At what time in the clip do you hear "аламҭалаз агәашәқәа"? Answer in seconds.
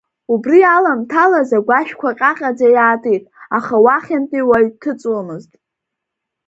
0.75-2.17